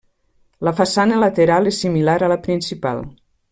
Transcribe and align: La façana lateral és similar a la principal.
La 0.67 0.73
façana 0.79 1.19
lateral 1.25 1.71
és 1.73 1.83
similar 1.85 2.17
a 2.29 2.33
la 2.35 2.41
principal. 2.49 3.07